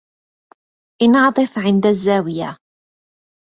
[1.01, 2.57] انعطف عند الزاوية.